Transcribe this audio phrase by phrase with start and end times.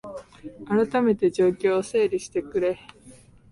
[0.65, 2.79] あらためて状況を整理してくれ